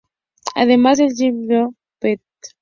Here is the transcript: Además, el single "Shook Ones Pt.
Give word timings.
Además, 0.55 0.97
el 0.97 1.15
single 1.15 1.37
"Shook 1.37 1.61
Ones 1.61 1.77
Pt. 2.19 2.55